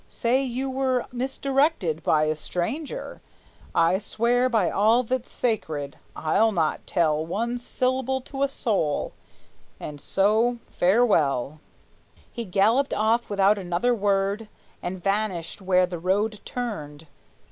Say 0.09 0.41
you 0.41 0.67
were 0.67 1.05
misdirected 1.11 2.01
by 2.01 2.23
a 2.23 2.35
stranger; 2.35 3.21
I 3.75 3.99
swear 3.99 4.49
by 4.49 4.71
all 4.71 5.03
that's 5.03 5.31
sacred, 5.31 5.97
I'll 6.15 6.51
not 6.51 6.87
tell 6.87 7.23
One 7.23 7.59
syllable 7.59 8.19
to 8.21 8.41
a 8.41 8.49
soul: 8.49 9.13
and 9.79 10.01
so 10.01 10.57
farewell!" 10.71 11.59
He 12.31 12.45
galloped 12.45 12.95
off 12.95 13.29
without 13.29 13.59
another 13.59 13.93
word, 13.93 14.49
And 14.81 14.99
vanished 14.99 15.61
where 15.61 15.85
the 15.85 15.99
road 15.99 16.39
turned. 16.45 17.05